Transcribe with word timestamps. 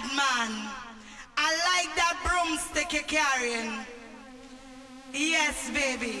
bad 0.00 0.16
man. 0.16 0.70
I 1.36 1.84
like 1.86 1.96
that 1.96 2.16
broomstick 2.24 2.92
you're 2.92 3.02
carrying. 3.02 3.84
Yes, 5.12 5.70
baby. 5.70 6.20